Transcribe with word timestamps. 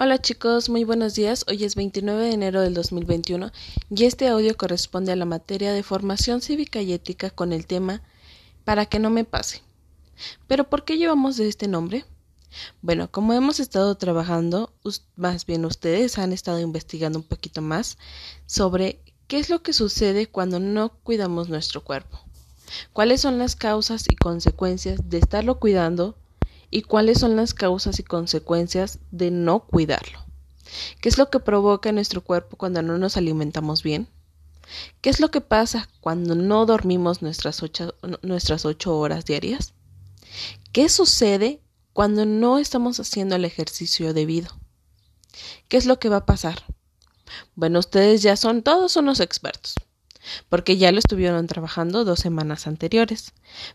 Hola 0.00 0.18
chicos, 0.18 0.68
muy 0.68 0.84
buenos 0.84 1.16
días. 1.16 1.44
Hoy 1.48 1.64
es 1.64 1.74
29 1.74 2.26
de 2.26 2.30
enero 2.30 2.60
del 2.60 2.72
2021 2.72 3.50
y 3.90 4.04
este 4.04 4.28
audio 4.28 4.56
corresponde 4.56 5.10
a 5.10 5.16
la 5.16 5.24
materia 5.24 5.72
de 5.72 5.82
formación 5.82 6.40
cívica 6.40 6.80
y 6.80 6.92
ética 6.92 7.30
con 7.30 7.52
el 7.52 7.66
tema 7.66 8.00
Para 8.62 8.86
que 8.86 9.00
no 9.00 9.10
me 9.10 9.24
pase. 9.24 9.60
Pero 10.46 10.70
¿por 10.70 10.84
qué 10.84 10.98
llevamos 10.98 11.40
este 11.40 11.66
nombre? 11.66 12.04
Bueno, 12.80 13.10
como 13.10 13.32
hemos 13.32 13.58
estado 13.58 13.92
trabajando, 13.96 14.72
más 15.16 15.46
bien 15.46 15.64
ustedes 15.64 16.16
han 16.18 16.32
estado 16.32 16.60
investigando 16.60 17.18
un 17.18 17.24
poquito 17.24 17.60
más 17.60 17.98
sobre 18.46 19.00
qué 19.26 19.40
es 19.40 19.50
lo 19.50 19.64
que 19.64 19.72
sucede 19.72 20.28
cuando 20.28 20.60
no 20.60 20.90
cuidamos 21.02 21.48
nuestro 21.48 21.82
cuerpo. 21.82 22.20
¿Cuáles 22.92 23.20
son 23.20 23.36
las 23.38 23.56
causas 23.56 24.04
y 24.08 24.14
consecuencias 24.14 25.10
de 25.10 25.18
estarlo 25.18 25.58
cuidando 25.58 26.14
y 26.70 26.82
cuáles 26.82 27.18
son 27.18 27.36
las 27.36 27.54
causas 27.54 27.98
y 27.98 28.02
consecuencias 28.02 28.98
de 29.10 29.30
no 29.30 29.60
cuidarlo. 29.60 30.24
¿Qué 31.00 31.08
es 31.08 31.18
lo 31.18 31.30
que 31.30 31.40
provoca 31.40 31.88
en 31.88 31.94
nuestro 31.94 32.22
cuerpo 32.22 32.56
cuando 32.56 32.82
no 32.82 32.98
nos 32.98 33.16
alimentamos 33.16 33.82
bien? 33.82 34.08
¿Qué 35.00 35.08
es 35.08 35.20
lo 35.20 35.30
que 35.30 35.40
pasa 35.40 35.88
cuando 36.00 36.34
no 36.34 36.66
dormimos 36.66 37.22
nuestras 37.22 37.62
ocho, 37.62 37.94
nuestras 38.22 38.64
ocho 38.66 38.98
horas 38.98 39.24
diarias? 39.24 39.72
¿Qué 40.72 40.88
sucede 40.88 41.62
cuando 41.92 42.26
no 42.26 42.58
estamos 42.58 43.00
haciendo 43.00 43.34
el 43.36 43.44
ejercicio 43.44 44.12
debido? 44.12 44.50
¿Qué 45.68 45.78
es 45.78 45.86
lo 45.86 45.98
que 45.98 46.10
va 46.10 46.18
a 46.18 46.26
pasar? 46.26 46.64
Bueno, 47.54 47.78
ustedes 47.78 48.22
ya 48.22 48.36
son 48.36 48.62
todos 48.62 48.96
unos 48.96 49.20
expertos, 49.20 49.74
porque 50.48 50.76
ya 50.76 50.92
lo 50.92 50.98
estuvieron 50.98 51.46
trabajando 51.46 52.04
dos 52.04 52.20
semanas 52.20 52.66
anteriores. 52.66 53.32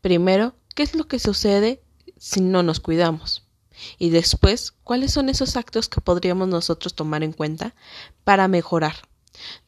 Primero, 0.00 0.54
¿qué 0.74 0.82
es 0.82 0.94
lo 0.94 1.08
que 1.08 1.18
sucede 1.18 1.82
si 2.16 2.40
no 2.40 2.62
nos 2.62 2.80
cuidamos? 2.80 3.46
Y 3.98 4.10
después, 4.10 4.72
¿cuáles 4.84 5.12
son 5.12 5.28
esos 5.28 5.56
actos 5.56 5.88
que 5.88 6.00
podríamos 6.00 6.48
nosotros 6.48 6.94
tomar 6.94 7.22
en 7.22 7.32
cuenta 7.32 7.74
para 8.24 8.48
mejorar 8.48 8.96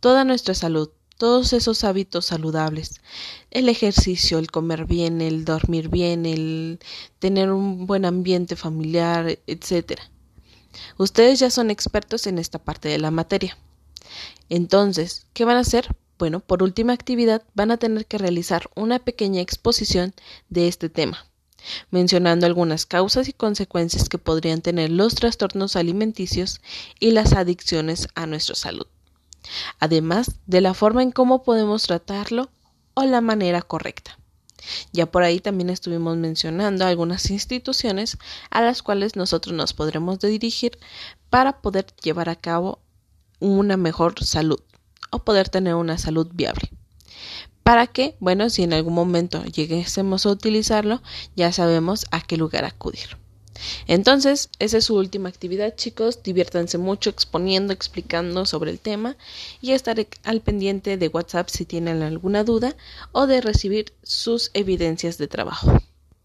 toda 0.00 0.24
nuestra 0.24 0.54
salud, 0.54 0.90
todos 1.16 1.52
esos 1.52 1.84
hábitos 1.84 2.26
saludables, 2.26 3.00
el 3.50 3.68
ejercicio, 3.68 4.38
el 4.38 4.50
comer 4.50 4.84
bien, 4.84 5.20
el 5.20 5.44
dormir 5.44 5.88
bien, 5.88 6.26
el 6.26 6.80
tener 7.18 7.50
un 7.50 7.86
buen 7.86 8.04
ambiente 8.04 8.56
familiar, 8.56 9.38
etcétera? 9.46 10.10
Ustedes 10.98 11.38
ya 11.38 11.50
son 11.50 11.70
expertos 11.70 12.26
en 12.26 12.38
esta 12.38 12.58
parte 12.58 12.88
de 12.88 12.98
la 12.98 13.10
materia. 13.10 13.56
Entonces, 14.48 15.26
¿qué 15.32 15.44
van 15.44 15.56
a 15.56 15.60
hacer? 15.60 15.96
Bueno, 16.18 16.40
por 16.40 16.62
última 16.62 16.92
actividad 16.92 17.42
van 17.54 17.70
a 17.70 17.78
tener 17.78 18.06
que 18.06 18.18
realizar 18.18 18.68
una 18.74 18.98
pequeña 18.98 19.40
exposición 19.40 20.14
de 20.50 20.68
este 20.68 20.88
tema 20.88 21.26
mencionando 21.90 22.46
algunas 22.46 22.86
causas 22.86 23.28
y 23.28 23.32
consecuencias 23.32 24.08
que 24.08 24.18
podrían 24.18 24.60
tener 24.60 24.90
los 24.90 25.14
trastornos 25.14 25.76
alimenticios 25.76 26.60
y 27.00 27.10
las 27.10 27.32
adicciones 27.32 28.08
a 28.14 28.26
nuestra 28.26 28.54
salud, 28.54 28.86
además 29.78 30.32
de 30.46 30.60
la 30.60 30.74
forma 30.74 31.02
en 31.02 31.12
cómo 31.12 31.42
podemos 31.42 31.82
tratarlo 31.84 32.50
o 32.94 33.04
la 33.04 33.20
manera 33.20 33.62
correcta. 33.62 34.18
Ya 34.92 35.06
por 35.06 35.22
ahí 35.22 35.40
también 35.40 35.68
estuvimos 35.68 36.16
mencionando 36.16 36.86
algunas 36.86 37.30
instituciones 37.30 38.16
a 38.50 38.62
las 38.62 38.82
cuales 38.82 39.14
nosotros 39.14 39.54
nos 39.54 39.74
podremos 39.74 40.20
dirigir 40.20 40.78
para 41.28 41.60
poder 41.60 41.86
llevar 42.02 42.30
a 42.30 42.36
cabo 42.36 42.80
una 43.40 43.76
mejor 43.76 44.24
salud 44.24 44.60
o 45.10 45.18
poder 45.22 45.48
tener 45.50 45.74
una 45.74 45.98
salud 45.98 46.28
viable 46.32 46.70
para 47.64 47.88
que, 47.88 48.14
bueno, 48.20 48.50
si 48.50 48.62
en 48.62 48.74
algún 48.74 48.94
momento 48.94 49.42
lleguésemos 49.44 50.26
a 50.26 50.30
utilizarlo, 50.30 51.02
ya 51.34 51.50
sabemos 51.50 52.06
a 52.12 52.20
qué 52.20 52.36
lugar 52.36 52.64
acudir. 52.64 53.16
Entonces, 53.86 54.50
esa 54.58 54.78
es 54.78 54.84
su 54.84 54.96
última 54.96 55.28
actividad, 55.28 55.74
chicos. 55.74 56.22
Diviértanse 56.22 56.76
mucho 56.76 57.08
exponiendo, 57.10 57.72
explicando 57.72 58.46
sobre 58.46 58.70
el 58.70 58.78
tema 58.78 59.16
y 59.60 59.72
estaré 59.72 60.08
al 60.24 60.40
pendiente 60.40 60.96
de 60.96 61.08
WhatsApp 61.08 61.48
si 61.48 61.64
tienen 61.64 62.02
alguna 62.02 62.44
duda 62.44 62.76
o 63.12 63.26
de 63.26 63.40
recibir 63.40 63.94
sus 64.02 64.50
evidencias 64.54 65.18
de 65.18 65.28
trabajo. 65.28 65.80